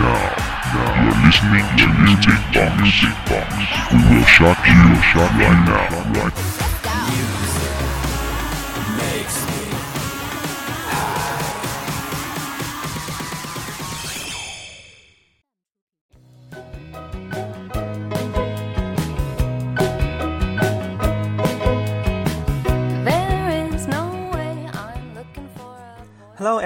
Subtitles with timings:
[0.00, 2.72] You're listening to Music Box.
[2.80, 3.52] Music Box.
[3.92, 6.22] We will shock you, shock right now.
[6.22, 7.39] Right.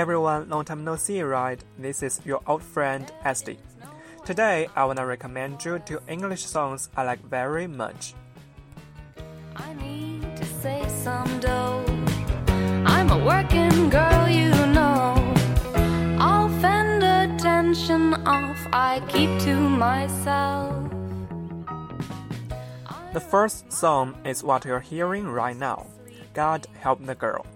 [0.05, 1.59] Everyone, long time no see, right?
[1.79, 3.57] This is your old friend SD.
[4.23, 8.13] Today, I wanna recommend you two English songs I like very much.
[9.57, 11.83] I need to save some dough.
[12.85, 15.17] I'm a working girl, you know.
[16.21, 20.85] I'll fend attention off, I keep to myself.
[23.15, 25.87] The first song is what you're hearing right now,
[26.35, 27.47] God Help the Girl.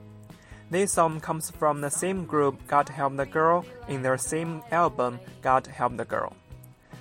[0.70, 5.18] This song comes from the same group God Help the Girl in their same album
[5.40, 6.36] God Help the Girl.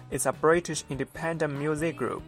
[0.10, 2.24] It's a British independent music group.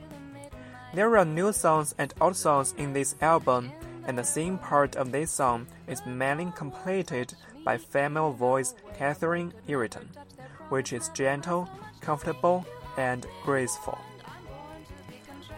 [0.93, 3.71] There are new songs and old songs in this album,
[4.05, 10.09] and the same part of this song is mainly completed by female voice Catherine Ireton,
[10.67, 11.69] which is gentle,
[12.01, 12.65] comfortable,
[12.97, 13.97] and graceful.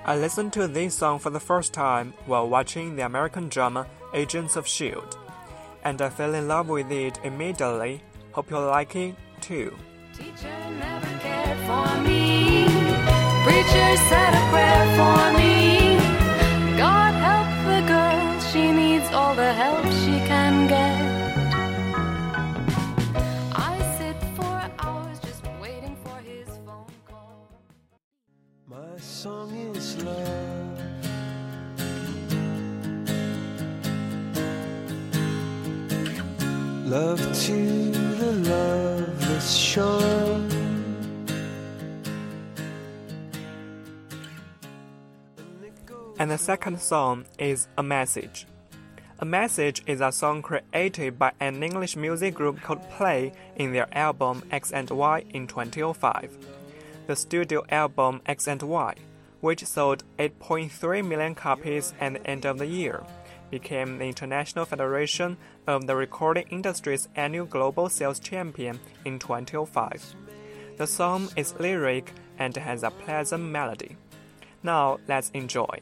[0.05, 4.55] I listened to this song for the first time while watching the American drama Agents
[4.55, 5.17] of S.H.I.E.L.D.,
[5.83, 8.03] and I fell in love with it immediately.
[8.31, 9.75] Hope you like it too.
[10.15, 12.65] Teacher never cared for me.
[13.43, 15.97] Preacher said a prayer for me.
[16.77, 21.01] God help the girl, she needs all the help she can get.
[23.53, 27.49] I sit for hours just waiting for his phone call.
[28.67, 31.10] My song is love.
[36.91, 40.01] Love to the loveless shore.
[46.19, 48.45] And the second song is A Message.
[49.19, 53.87] A Message is a song created by an English music group called Play in their
[53.97, 56.37] album X and Y in 2005.
[57.07, 58.95] The studio album X and Y,
[59.39, 63.01] which sold 8.3 million copies at the end of the year,
[63.51, 70.15] became the International Federation of the Recording Industry's annual global sales champion in 2005.
[70.77, 73.97] The song is lyric and has a pleasant melody.
[74.63, 75.79] Now let's enjoy.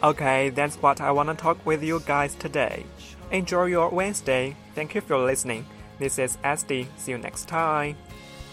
[0.00, 2.86] Okay, that's what I want to talk with you guys today.
[3.32, 4.54] Enjoy your Wednesday.
[4.76, 5.66] Thank you for listening.
[5.98, 6.86] This is SD.
[6.96, 7.96] See you next time.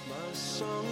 [0.10, 0.86] My song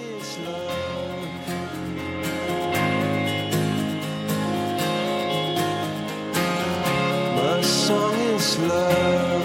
[8.20, 9.42] is love.